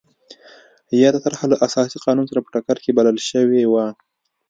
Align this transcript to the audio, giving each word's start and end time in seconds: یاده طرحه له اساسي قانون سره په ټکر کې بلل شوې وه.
یاده 1.03 1.19
طرحه 1.25 1.45
له 1.51 1.57
اساسي 1.67 1.97
قانون 2.05 2.25
سره 2.29 2.39
په 2.43 2.49
ټکر 2.53 2.77
کې 2.83 2.95
بلل 2.97 3.17
شوې 3.29 3.63
وه. 3.71 3.85